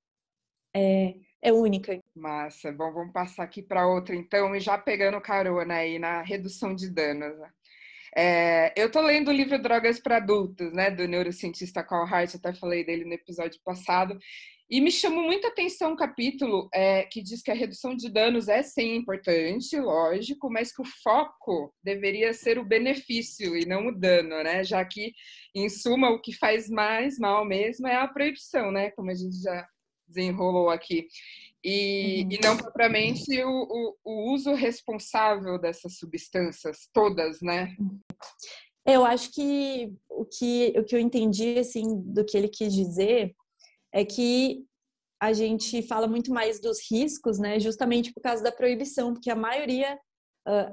é, 0.76 1.14
é 1.42 1.54
única. 1.54 2.00
Massa. 2.16 2.72
Bom, 2.72 2.92
vamos 2.92 3.14
passar 3.14 3.44
aqui 3.44 3.62
para 3.62 3.88
outra 3.88 4.16
então, 4.16 4.56
e 4.56 4.60
já 4.60 4.78
pegando 4.78 5.22
carona 5.22 5.76
aí 5.76 6.00
na 6.00 6.22
redução 6.22 6.74
de 6.74 6.90
danos. 6.90 7.38
Né? 7.38 7.50
É, 8.16 8.74
eu 8.76 8.88
estou 8.88 9.02
lendo 9.02 9.30
o 9.30 9.34
livro 9.34 9.62
Drogas 9.62 10.00
para 10.00 10.18
Adultos, 10.18 10.74
né, 10.74 10.92
do 10.92 11.08
neurocientista 11.08 11.84
Carl 11.84 12.06
Hart, 12.06 12.36
até 12.36 12.54
falei 12.54 12.86
dele 12.86 13.06
no 13.06 13.14
episódio 13.14 13.60
passado, 13.64 14.18
e 14.72 14.80
me 14.80 14.90
chamou 14.90 15.22
muita 15.22 15.50
atenção 15.50 15.92
um 15.92 15.96
capítulo 15.98 16.70
é, 16.74 17.04
que 17.04 17.22
diz 17.22 17.42
que 17.42 17.52
a 17.52 17.54
redução 17.54 17.94
de 17.94 18.10
danos 18.10 18.48
é 18.48 18.64
sim 18.64 18.96
importante, 18.96 19.78
lógico, 19.78 20.50
mas 20.50 20.74
que 20.74 20.82
o 20.82 20.86
foco 21.04 21.74
deveria 21.84 22.34
ser 22.34 22.58
o 22.58 22.64
benefício 22.64 23.58
e 23.58 23.66
não 23.66 23.88
o 23.88 23.92
dano, 23.92 24.42
né? 24.42 24.64
Já 24.64 24.86
que, 24.86 25.12
em 25.54 25.68
suma, 25.68 26.10
o 26.10 26.22
que 26.22 26.32
faz 26.32 26.70
mais 26.70 27.20
mal 27.20 27.44
mesmo 27.44 27.86
é 27.86 27.98
a 27.98 28.08
proibição, 28.08 28.72
né? 28.72 28.92
Como 28.92 29.12
a 29.12 29.14
gente 29.14 29.42
já 29.42 29.68
desenrolou 30.08 30.70
aqui. 30.70 31.06
E, 31.62 32.24
uhum. 32.24 32.32
e 32.32 32.40
não 32.42 32.56
propriamente 32.56 33.44
o, 33.44 33.50
o, 33.50 33.98
o 34.06 34.34
uso 34.34 34.54
responsável 34.54 35.60
dessas 35.60 35.98
substâncias, 35.98 36.88
todas, 36.94 37.42
né? 37.42 37.76
Eu 38.86 39.04
acho 39.04 39.34
que 39.34 39.94
o 40.10 40.24
que, 40.24 40.74
o 40.78 40.84
que 40.86 40.96
eu 40.96 41.00
entendi 41.00 41.60
assim 41.60 42.02
do 42.06 42.24
que 42.24 42.38
ele 42.38 42.48
quis 42.48 42.74
dizer 42.74 43.36
é 43.94 44.06
que 44.06 44.66
a 45.22 45.34
gente 45.34 45.82
fala 45.84 46.08
muito 46.08 46.32
mais 46.32 46.60
dos 46.60 46.80
riscos, 46.90 47.38
né? 47.38 47.60
Justamente 47.60 48.12
por 48.14 48.22
causa 48.22 48.44
da 48.44 48.52
proibição, 48.52 49.14
porque 49.14 49.30
a 49.30 49.36
maioria 49.36 50.00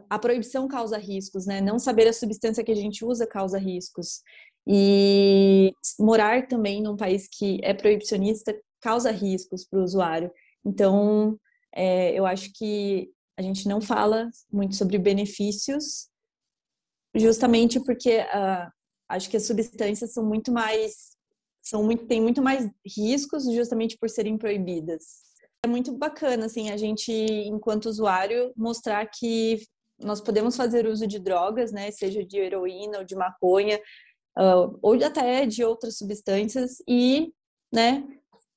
a 0.08 0.18
proibição 0.18 0.66
causa 0.66 0.96
riscos, 0.96 1.46
né? 1.46 1.60
Não 1.60 1.78
saber 1.78 2.08
a 2.08 2.12
substância 2.12 2.64
que 2.64 2.72
a 2.72 2.76
gente 2.76 3.04
usa 3.04 3.26
causa 3.26 3.58
riscos. 3.58 4.22
E 4.66 5.72
morar 5.98 6.46
também 6.46 6.82
num 6.82 6.96
país 6.96 7.28
que 7.28 7.60
é 7.62 7.74
proibicionista 7.74 8.58
causa 8.80 9.10
riscos 9.10 9.64
para 9.64 9.78
o 9.78 9.82
usuário. 9.82 10.30
Então, 10.64 11.38
é, 11.74 12.18
eu 12.18 12.26
acho 12.26 12.52
que 12.54 13.10
a 13.38 13.42
gente 13.42 13.68
não 13.68 13.80
fala 13.80 14.30
muito 14.50 14.74
sobre 14.74 14.98
benefícios, 14.98 16.08
justamente 17.14 17.80
porque 17.80 18.18
uh, 18.18 18.70
acho 19.08 19.30
que 19.30 19.36
as 19.36 19.46
substâncias 19.46 20.12
são 20.12 20.24
muito 20.24 20.50
mais 20.52 21.16
são 21.68 21.82
muito 21.82 22.06
têm 22.06 22.20
muito 22.20 22.42
mais 22.42 22.70
riscos 22.86 23.44
justamente 23.44 23.96
por 23.98 24.08
serem 24.08 24.38
proibidas. 24.38 25.28
É 25.64 25.68
muito 25.68 25.92
bacana 25.92 26.46
assim 26.46 26.70
a 26.70 26.76
gente 26.76 27.12
enquanto 27.12 27.86
usuário 27.86 28.52
mostrar 28.56 29.04
que 29.06 29.60
nós 30.00 30.20
podemos 30.20 30.56
fazer 30.56 30.86
uso 30.86 31.06
de 31.06 31.18
drogas, 31.18 31.72
né, 31.72 31.90
seja 31.90 32.24
de 32.24 32.38
heroína 32.38 32.98
ou 32.98 33.04
de 33.04 33.16
maconha, 33.16 33.78
uh, 34.38 34.78
ou 34.80 34.94
até 35.04 35.44
de 35.44 35.64
outras 35.64 35.98
substâncias 35.98 36.76
e, 36.88 37.32
né, 37.72 38.04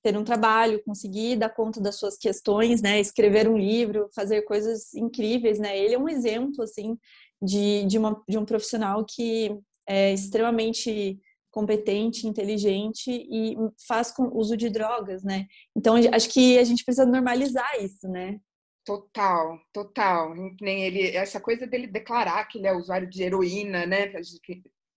ter 0.04 0.16
um 0.18 0.24
trabalho, 0.24 0.84
conseguir 0.84 1.36
dar 1.36 1.50
conta 1.50 1.82
das 1.82 1.96
suas 1.96 2.18
questões, 2.18 2.82
né, 2.82 3.00
escrever 3.00 3.48
um 3.48 3.58
livro, 3.58 4.08
fazer 4.16 4.44
coisas 4.44 4.94
incríveis, 4.94 5.60
né. 5.60 5.78
Ele 5.78 5.96
é 5.96 6.00
um 6.00 6.10
exemplo 6.10 6.64
assim 6.64 6.98
de, 7.42 7.86
de, 7.86 7.98
uma, 7.98 8.22
de 8.28 8.38
um 8.38 8.46
profissional 8.46 9.04
que 9.04 9.58
é 9.88 10.14
extremamente 10.14 11.20
competente, 11.52 12.28
inteligente 12.28 13.12
e 13.12 13.56
faz 13.88 14.12
com 14.12 14.24
uso 14.36 14.56
de 14.56 14.70
drogas, 14.70 15.24
né? 15.24 15.46
Então 15.76 15.96
acho 16.14 16.30
que 16.30 16.58
a 16.58 16.64
gente 16.64 16.84
precisa 16.84 17.06
normalizar 17.06 17.70
isso, 17.80 18.08
né? 18.08 18.40
Total, 18.84 19.60
total. 19.72 20.34
Nem 20.60 20.84
ele, 20.84 21.16
essa 21.16 21.40
coisa 21.40 21.68
dele 21.68 21.86
declarar 21.86 22.46
que 22.46 22.58
ele 22.58 22.68
é 22.68 22.74
usuário 22.74 23.08
de 23.08 23.22
heroína, 23.22 23.86
né? 23.86 24.08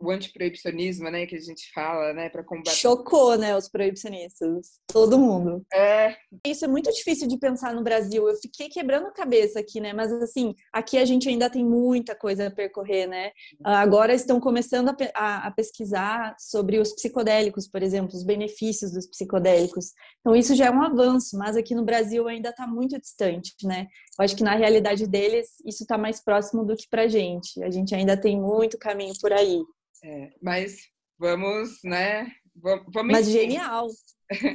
O 0.05 0.11
antiproibicionismo, 0.11 1.11
né, 1.11 1.27
que 1.27 1.37
a 1.37 1.41
gente 1.41 1.71
fala, 1.73 2.13
né, 2.13 2.29
para 2.29 2.45
combater. 2.45 2.77
Chocou, 2.77 3.37
né, 3.37 3.57
os 3.57 3.69
proibicionistas, 3.69 4.81
todo 4.87 5.19
mundo. 5.19 5.65
É. 5.73 6.17
Isso 6.47 6.65
é 6.65 6.69
muito 6.69 6.93
difícil 6.93 7.27
de 7.27 7.39
pensar 7.39 7.75
no 7.75 7.83
Brasil. 7.83 8.29
Eu 8.29 8.37
fiquei 8.37 8.69
quebrando 8.69 9.07
a 9.07 9.13
cabeça 9.13 9.61
aqui, 9.61 9.81
né, 9.81 9.93
mas 9.93 10.13
assim, 10.13 10.55
aqui 10.73 10.99
a 10.99 11.05
gente 11.05 11.29
ainda 11.29 11.49
tem 11.49 11.65
muita 11.65 12.15
coisa 12.15 12.49
a 12.49 12.51
percorrer, 12.51 13.07
né. 13.07 13.33
Agora 13.63 14.15
estão 14.15 14.39
começando 14.41 14.89
a, 14.91 14.97
a, 15.15 15.47
a 15.47 15.51
pesquisar 15.51 16.35
sobre 16.39 16.79
os 16.79 16.93
psicodélicos, 16.93 17.69
por 17.69 17.83
exemplo, 17.83 18.15
os 18.15 18.25
benefícios 18.25 18.93
dos 18.93 19.07
psicodélicos. 19.07 19.93
Então 20.21 20.37
isso 20.37 20.55
já 20.55 20.67
é 20.67 20.71
um 20.71 20.83
avanço, 20.83 21.37
mas 21.39 21.57
aqui 21.57 21.75
no 21.75 21.85
Brasil 21.85 22.29
ainda 22.29 22.51
está 22.51 22.67
muito 22.67 22.99
distante, 23.01 23.55
né. 23.65 23.87
Eu 24.19 24.25
acho 24.25 24.37
que 24.37 24.45
na 24.45 24.55
realidade 24.55 25.07
deles 25.07 25.49
isso 25.65 25.83
está 25.83 25.99
mais 25.99 26.23
próximo 26.23 26.65
do 26.65 26.77
que 26.77 26.89
para 26.89 27.09
gente. 27.09 27.63
A 27.63 27.71
gente 27.71 27.95
ainda 27.95 28.17
tem 28.17 28.41
muito 28.41 28.79
caminho 28.79 29.15
por 29.21 29.33
aí. 29.33 29.61
É, 30.05 30.33
mas 30.43 30.77
vamos, 31.19 31.79
né? 31.83 32.31
Vamos, 32.55 32.85
mas 33.11 33.27
genial, 33.27 33.89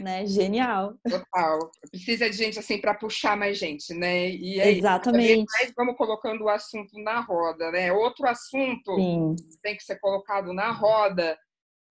né? 0.01 0.25
Genial. 0.27 0.93
Total. 1.09 1.71
Precisa 1.89 2.29
de 2.29 2.37
gente 2.37 2.59
assim 2.59 2.79
para 2.79 2.93
puxar 2.93 3.35
mais 3.35 3.57
gente, 3.57 3.91
né? 3.95 4.29
E 4.29 4.61
aí, 4.61 4.77
Exatamente. 4.77 5.45
Mais 5.59 5.73
vamos 5.75 5.97
colocando 5.97 6.43
o 6.43 6.49
assunto 6.49 6.97
na 6.99 7.19
roda, 7.19 7.71
né? 7.71 7.91
Outro 7.91 8.27
assunto 8.27 8.95
Sim. 8.95 9.35
tem 9.63 9.75
que 9.75 9.83
ser 9.83 9.99
colocado 9.99 10.53
na 10.53 10.71
roda 10.71 11.37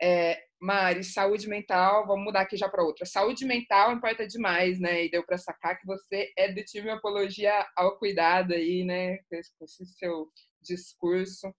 é, 0.00 0.40
Mari, 0.60 1.04
saúde 1.04 1.48
mental, 1.48 2.06
vamos 2.06 2.24
mudar 2.24 2.42
aqui 2.42 2.56
já 2.56 2.68
para 2.68 2.82
outra. 2.84 3.04
Saúde 3.04 3.44
mental 3.44 3.92
importa 3.92 4.26
demais, 4.26 4.78
né? 4.78 5.04
E 5.04 5.10
deu 5.10 5.24
para 5.24 5.38
sacar 5.38 5.78
que 5.78 5.86
você 5.86 6.32
é 6.36 6.52
do 6.52 6.64
time 6.64 6.90
Apologia 6.90 7.66
ao 7.76 7.98
Cuidado 7.98 8.54
aí, 8.54 8.84
né? 8.84 9.18
Com 9.28 9.36
esse 9.36 9.86
seu 9.98 10.28
discurso 10.62 11.52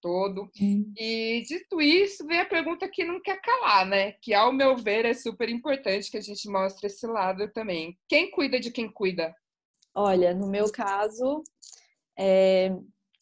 todo. 0.00 0.48
Sim. 0.54 0.92
E 0.96 1.42
dito 1.46 1.80
isso, 1.80 2.26
vem 2.26 2.40
a 2.40 2.46
pergunta 2.46 2.88
que 2.88 3.04
não 3.04 3.20
quer 3.20 3.40
calar, 3.40 3.86
né? 3.86 4.12
Que 4.12 4.34
ao 4.34 4.52
meu 4.52 4.76
ver 4.76 5.04
é 5.04 5.14
super 5.14 5.48
importante 5.48 6.10
que 6.10 6.16
a 6.16 6.22
gente 6.22 6.48
mostre 6.48 6.86
esse 6.86 7.06
lado 7.06 7.48
também. 7.52 7.98
Quem 8.08 8.30
cuida 8.30 8.58
de 8.58 8.70
quem 8.70 8.90
cuida? 8.90 9.34
Olha, 9.94 10.34
no 10.34 10.46
meu 10.46 10.70
caso, 10.70 11.42
é, 12.18 12.72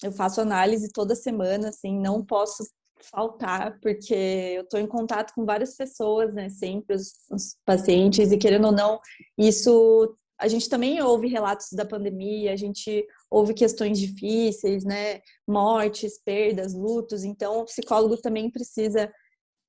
eu 0.03 0.13
faço 0.13 0.41
análise 0.41 0.93
toda 0.93 1.15
semana, 1.15 1.69
assim, 1.69 1.99
não 1.99 2.25
posso 2.25 2.65
faltar, 3.03 3.79
porque 3.81 4.15
eu 4.57 4.63
estou 4.63 4.81
em 4.81 4.87
contato 4.87 5.33
com 5.35 5.45
várias 5.45 5.77
pessoas, 5.77 6.33
né? 6.35 6.49
Sempre 6.49 6.97
os, 6.97 7.13
os 7.31 7.57
pacientes, 7.65 8.33
e 8.33 8.39
querendo 8.39 8.67
ou 8.67 8.73
não, 8.73 9.01
isso 9.39 10.17
a 10.39 10.49
gente 10.49 10.69
também 10.69 11.01
ouve 11.01 11.29
relatos 11.29 11.73
da 11.73 11.85
pandemia, 11.85 12.53
a 12.53 12.57
gente 12.57 13.07
ouve 13.31 13.55
questões 13.55 13.99
difíceis, 13.99 14.85
né? 14.85 15.21
Mortes, 15.47 16.21
perdas, 16.25 16.75
lutos. 16.75 17.25
Então, 17.25 17.61
o 17.61 17.65
psicólogo 17.65 18.17
também 18.17 18.51
precisa 18.51 19.13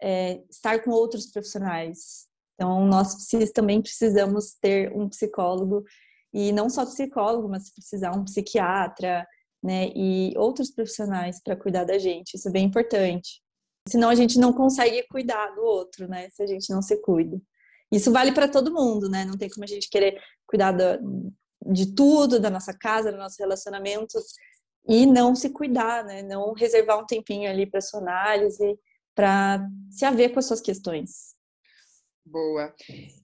é, 0.01 0.41
estar 0.49 0.83
com 0.83 0.91
outros 0.91 1.27
profissionais. 1.27 2.27
Então, 2.55 2.85
nós 2.87 3.15
também 3.53 3.81
precisamos 3.81 4.55
ter 4.59 4.91
um 4.95 5.07
psicólogo 5.09 5.83
e 6.33 6.51
não 6.51 6.69
só 6.69 6.85
psicólogo, 6.85 7.47
mas 7.47 7.71
precisar 7.73 8.11
um 8.11 8.23
psiquiatra, 8.23 9.27
né? 9.63 9.89
E 9.95 10.33
outros 10.37 10.71
profissionais 10.71 11.41
para 11.41 11.55
cuidar 11.55 11.83
da 11.83 11.97
gente. 11.97 12.35
Isso 12.35 12.47
é 12.47 12.51
bem 12.51 12.65
importante. 12.65 13.41
Senão 13.87 14.09
a 14.09 14.15
gente 14.15 14.37
não 14.37 14.53
consegue 14.53 15.03
cuidar 15.07 15.47
do 15.55 15.61
outro, 15.61 16.07
né? 16.07 16.29
Se 16.29 16.43
a 16.43 16.47
gente 16.47 16.69
não 16.69 16.81
se 16.81 17.01
cuida. 17.01 17.39
Isso 17.91 18.11
vale 18.11 18.33
para 18.33 18.47
todo 18.47 18.73
mundo, 18.73 19.09
né? 19.09 19.23
Não 19.23 19.37
tem 19.37 19.49
como 19.49 19.63
a 19.63 19.67
gente 19.67 19.89
querer 19.89 20.21
cuidar 20.45 20.73
da, 20.73 20.99
de 21.71 21.93
tudo, 21.93 22.39
da 22.39 22.49
nossa 22.49 22.73
casa, 22.73 23.11
do 23.11 23.17
nosso 23.17 23.37
relacionamento, 23.39 24.17
e 24.87 25.05
não 25.05 25.35
se 25.35 25.49
cuidar, 25.49 26.03
né? 26.03 26.23
Não 26.23 26.53
reservar 26.53 26.99
um 26.99 27.05
tempinho 27.05 27.49
ali 27.49 27.65
para 27.65 27.81
sua 27.81 27.99
análise, 27.99 28.79
para 29.13 29.67
se 29.89 30.05
haver 30.05 30.31
com 30.31 30.39
as 30.39 30.45
suas 30.45 30.61
questões. 30.61 31.35
Boa. 32.25 32.73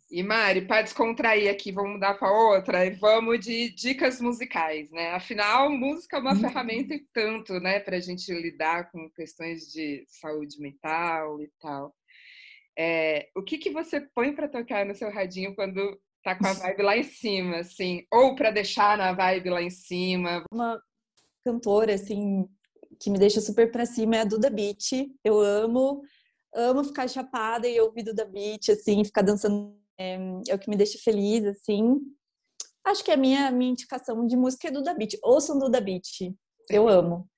E 0.09 0.23
Mari, 0.23 0.61
para 0.65 0.83
descontrair 0.83 1.49
aqui, 1.49 1.71
vamos 1.71 1.93
mudar 1.93 2.13
para 2.13 2.31
outra 2.31 2.85
e 2.85 2.91
vamos 2.91 3.39
de 3.39 3.69
dicas 3.71 4.21
musicais, 4.21 4.91
né? 4.91 5.11
Afinal, 5.11 5.69
música 5.69 6.17
é 6.17 6.19
uma 6.19 6.33
uhum. 6.33 6.39
ferramenta 6.39 6.93
e 6.93 7.05
tanto, 7.11 7.59
né, 7.59 7.79
para 7.79 7.97
a 7.97 7.99
gente 7.99 8.31
lidar 8.31 8.91
com 8.91 9.09
questões 9.09 9.71
de 9.71 10.05
saúde 10.07 10.61
mental 10.61 11.41
e 11.41 11.51
tal. 11.59 11.93
É, 12.77 13.29
o 13.35 13.43
que, 13.43 13.57
que 13.57 13.71
você 13.71 14.01
põe 14.01 14.33
para 14.33 14.47
tocar 14.47 14.85
no 14.85 14.95
seu 14.95 15.11
radinho 15.11 15.55
quando 15.55 15.99
tá 16.23 16.37
com 16.37 16.47
a 16.47 16.53
vibe 16.53 16.81
lá 16.81 16.97
em 16.97 17.03
cima, 17.03 17.57
assim? 17.57 18.05
Ou 18.11 18.35
para 18.35 18.51
deixar 18.51 18.97
na 18.97 19.13
vibe 19.13 19.49
lá 19.49 19.61
em 19.61 19.69
cima? 19.69 20.43
Uma 20.51 20.81
cantora, 21.43 21.93
assim, 21.93 22.47
que 22.99 23.09
me 23.09 23.19
deixa 23.19 23.41
super 23.41 23.71
para 23.71 23.85
cima 23.85 24.15
é 24.15 24.21
a 24.21 24.25
Duda 24.25 24.49
Beat. 24.49 25.11
Eu 25.23 25.39
amo, 25.39 26.01
amo 26.55 26.83
ficar 26.83 27.07
chapada 27.09 27.67
e 27.67 27.79
ouvir 27.79 28.03
Duda 28.03 28.25
Beat, 28.25 28.69
assim, 28.69 29.03
ficar 29.03 29.21
dançando. 29.21 29.77
É, 29.99 30.17
é 30.49 30.55
o 30.55 30.59
que 30.59 30.69
me 30.69 30.77
deixa 30.77 30.97
feliz, 30.97 31.45
assim. 31.45 31.99
Acho 32.83 33.03
que 33.03 33.11
a 33.11 33.17
minha, 33.17 33.51
minha 33.51 33.71
indicação 33.71 34.25
de 34.25 34.35
música 34.35 34.67
é 34.67 34.71
Duda 34.71 34.93
Beat. 34.93 35.17
Ouçam 35.21 35.59
Duda 35.59 35.79
Beat. 35.79 36.33
Eu 36.69 36.87
amo. 36.87 37.29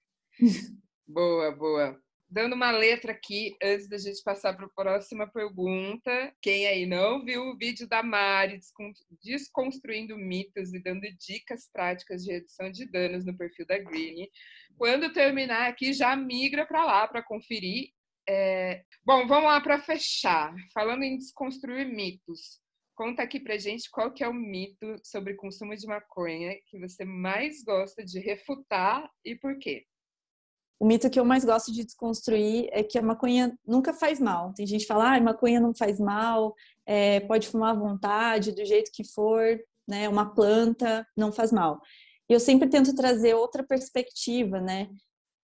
boa, 1.07 1.51
boa 1.51 2.04
dando 2.29 2.53
uma 2.53 2.71
letra 2.71 3.11
aqui 3.11 3.55
antes 3.61 3.87
da 3.87 3.97
gente 3.97 4.21
passar 4.23 4.55
para 4.55 4.65
a 4.65 4.69
próxima 4.69 5.27
pergunta. 5.27 6.33
Quem 6.41 6.67
aí 6.67 6.85
não 6.85 7.23
viu 7.23 7.43
o 7.43 7.57
vídeo 7.57 7.87
da 7.87 8.01
Mari 8.01 8.59
desconstruindo 9.23 10.17
mitos 10.17 10.73
e 10.73 10.81
dando 10.81 11.07
dicas 11.19 11.69
práticas 11.71 12.23
de 12.23 12.31
redução 12.31 12.71
de 12.71 12.85
danos 12.85 13.25
no 13.25 13.37
perfil 13.37 13.65
da 13.65 13.77
Green, 13.77 14.29
quando 14.77 15.13
terminar 15.13 15.69
aqui 15.69 15.93
já 15.93 16.15
migra 16.15 16.65
para 16.65 16.83
lá 16.83 17.07
para 17.07 17.23
conferir. 17.23 17.89
É... 18.27 18.83
Bom, 19.05 19.27
vamos 19.27 19.45
lá 19.45 19.61
para 19.61 19.79
fechar. 19.79 20.53
Falando 20.73 21.03
em 21.03 21.17
desconstruir 21.17 21.87
mitos, 21.87 22.59
conta 22.95 23.21
aqui 23.21 23.39
para 23.39 23.57
gente 23.57 23.89
qual 23.91 24.11
que 24.11 24.23
é 24.23 24.27
o 24.27 24.33
mito 24.33 24.95
sobre 25.03 25.35
consumo 25.35 25.75
de 25.75 25.85
maconha 25.85 26.57
que 26.65 26.79
você 26.79 27.05
mais 27.05 27.63
gosta 27.63 28.03
de 28.03 28.19
refutar 28.19 29.07
e 29.23 29.35
por 29.35 29.59
quê 29.59 29.85
o 30.79 30.85
mito 30.85 31.09
que 31.09 31.19
eu 31.19 31.25
mais 31.25 31.45
gosto 31.45 31.71
de 31.71 31.83
desconstruir 31.85 32.67
é 32.71 32.83
que 32.83 32.97
a 32.97 33.01
maconha 33.01 33.57
nunca 33.65 33.93
faz 33.93 34.19
mal. 34.19 34.53
Tem 34.53 34.67
gente 34.67 34.81
que 34.81 34.87
fala, 34.87 35.15
ah, 35.15 35.21
maconha 35.21 35.59
não 35.59 35.73
faz 35.73 35.99
mal, 35.99 36.53
é, 36.85 37.21
pode 37.21 37.47
fumar 37.47 37.71
à 37.71 37.79
vontade, 37.79 38.51
do 38.51 38.65
jeito 38.65 38.91
que 38.93 39.03
for, 39.03 39.57
né? 39.87 40.09
Uma 40.09 40.33
planta 40.33 41.07
não 41.15 41.31
faz 41.31 41.51
mal. 41.51 41.79
E 42.29 42.33
eu 42.33 42.39
sempre 42.39 42.67
tento 42.67 42.93
trazer 42.93 43.35
outra 43.35 43.63
perspectiva, 43.63 44.59
né? 44.59 44.89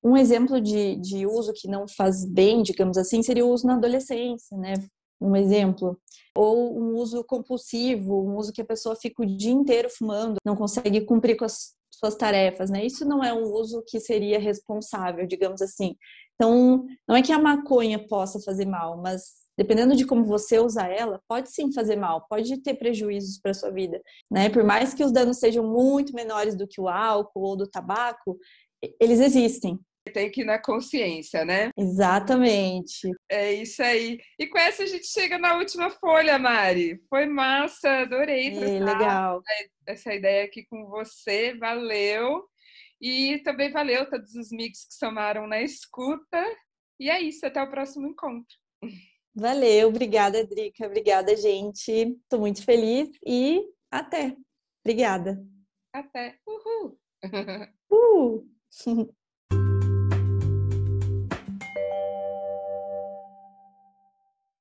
Um 0.04 0.18
exemplo 0.18 0.60
de, 0.60 0.96
de 0.98 1.26
uso 1.26 1.54
que 1.54 1.68
não 1.68 1.88
faz 1.88 2.26
bem, 2.26 2.64
digamos 2.64 2.98
assim, 2.98 3.22
seria 3.22 3.46
o 3.46 3.50
uso 3.50 3.68
na 3.68 3.76
adolescência, 3.76 4.58
né? 4.58 4.74
Um 5.22 5.36
exemplo. 5.36 5.98
Ou 6.36 6.78
um 6.78 6.96
uso 6.96 7.24
compulsivo, 7.24 8.22
um 8.22 8.36
uso 8.36 8.52
que 8.52 8.62
a 8.62 8.66
pessoa 8.66 8.96
fica 8.96 9.22
o 9.22 9.26
dia 9.26 9.52
inteiro 9.52 9.90
fumando, 9.90 10.38
não 10.44 10.56
consegue 10.56 11.02
cumprir 11.02 11.38
com 11.38 11.46
as 11.46 11.76
suas 11.92 12.16
tarefas, 12.16 12.70
né? 12.70 12.86
Isso 12.86 13.06
não 13.06 13.24
é 13.24 13.34
um 13.34 13.44
uso 13.44 13.84
que 13.86 14.00
seria 14.00 14.40
responsável, 14.40 15.28
digamos 15.28 15.62
assim. 15.62 15.96
Então, 16.36 16.86
não 17.08 17.16
é 17.16 17.22
que 17.22 17.32
a 17.32 17.40
maconha 17.40 18.00
possa 18.08 18.40
fazer 18.40 18.66
mal, 18.66 18.98
mas 18.98 19.42
dependendo 19.58 19.96
de 19.96 20.06
como 20.06 20.26
você 20.26 20.60
usar 20.60 20.90
ela, 20.90 21.22
pode 21.28 21.52
sim 21.52 21.72
fazer 21.72 21.96
mal, 21.96 22.26
pode 22.28 22.58
ter 22.62 22.74
prejuízos 22.74 23.38
para 23.40 23.54
sua 23.54 23.70
vida, 23.70 24.02
né? 24.30 24.50
Por 24.50 24.64
mais 24.64 24.94
que 24.94 25.04
os 25.04 25.12
danos 25.12 25.38
sejam 25.38 25.66
muito 25.66 26.16
menores 26.16 26.56
do 26.56 26.68
que 26.68 26.82
o 26.82 26.88
álcool 26.88 27.42
ou 27.42 27.56
do 27.56 27.68
tabaco, 27.68 28.40
eles 29.00 29.20
existem. 29.20 29.80
Tem 30.14 30.32
que 30.32 30.42
ir 30.42 30.46
na 30.46 30.60
consciência, 30.60 31.46
né? 31.46 31.70
Exatamente. 31.78 33.10
É 33.30 33.54
isso 33.54 33.84
aí. 33.84 34.20
E 34.40 34.48
com 34.48 34.58
essa 34.58 34.84
a 34.84 34.86
gente 34.88 35.06
chega 35.06 35.38
na 35.38 35.56
última 35.56 35.92
folha, 35.92 36.40
Mari. 36.40 37.00
Foi 37.08 37.28
massa, 37.28 38.02
adorei 38.02 38.48
é, 38.50 38.80
legal. 38.80 39.44
essa 39.86 40.14
ideia 40.14 40.46
aqui 40.46 40.66
com 40.66 40.88
você. 40.88 41.56
Valeu. 41.56 42.44
E 43.00 43.40
também 43.44 43.72
valeu 43.72 44.10
todos 44.10 44.34
os 44.36 44.52
mix 44.52 44.86
que 44.88 44.94
somaram 44.96 45.48
na 45.48 45.62
escuta. 45.62 46.44
E 47.00 47.10
é 47.10 47.22
isso, 47.22 47.46
até 47.46 47.62
o 47.62 47.70
próximo 47.70 48.08
encontro. 48.08 48.56
Valeu, 49.36 49.88
obrigada, 49.88 50.46
Drica. 50.46 50.86
Obrigada, 50.86 51.36
gente. 51.36 51.92
Estou 51.92 52.40
muito 52.40 52.64
feliz 52.66 53.10
e 53.26 53.64
até. 53.90 54.36
Obrigada. 54.84 55.44
Até. 55.94 56.38
Uhul. 56.46 57.00
Uhul. 57.90 58.50